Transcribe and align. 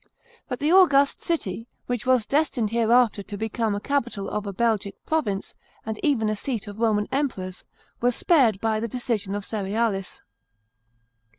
But 0.49 0.57
the 0.57 0.71
august 0.73 1.21
city, 1.21 1.67
which 1.85 2.07
was 2.07 2.25
destined 2.25 2.71
hereafter 2.71 3.21
to 3.21 3.37
become 3.37 3.71
the 3.73 3.79
capital 3.79 4.27
of 4.31 4.47
a 4.47 4.51
Belgic 4.51 4.95
province, 5.05 5.53
and 5.85 5.99
even 6.01 6.27
a 6.27 6.35
seat 6.35 6.65
of 6.65 6.79
Roman 6.79 7.07
Emperors, 7.11 7.65
was 7.99 8.15
spared 8.15 8.59
by 8.59 8.79
the 8.79 8.87
decision 8.87 9.35
of 9.35 9.45
Cerealis. 9.45 10.21